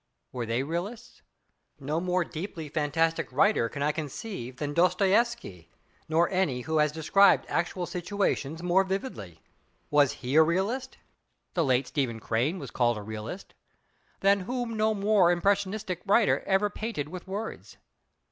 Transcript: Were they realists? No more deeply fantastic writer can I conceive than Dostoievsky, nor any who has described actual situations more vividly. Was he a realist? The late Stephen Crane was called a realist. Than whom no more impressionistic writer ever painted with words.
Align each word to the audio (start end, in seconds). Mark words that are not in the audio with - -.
Were 0.31 0.47
they 0.47 0.63
realists? 0.63 1.21
No 1.79 1.99
more 2.01 2.23
deeply 2.25 2.69
fantastic 2.69 3.31
writer 3.31 3.69
can 3.69 3.83
I 3.83 3.91
conceive 3.91 4.55
than 4.57 4.73
Dostoievsky, 4.73 5.69
nor 6.09 6.27
any 6.31 6.61
who 6.61 6.79
has 6.79 6.91
described 6.91 7.45
actual 7.47 7.85
situations 7.85 8.63
more 8.63 8.83
vividly. 8.83 9.43
Was 9.91 10.11
he 10.13 10.37
a 10.37 10.41
realist? 10.41 10.97
The 11.53 11.63
late 11.63 11.85
Stephen 11.85 12.19
Crane 12.19 12.57
was 12.57 12.71
called 12.71 12.97
a 12.97 13.03
realist. 13.03 13.53
Than 14.21 14.39
whom 14.39 14.75
no 14.75 14.95
more 14.95 15.31
impressionistic 15.31 16.01
writer 16.07 16.39
ever 16.47 16.71
painted 16.71 17.07
with 17.09 17.27
words. 17.27 17.77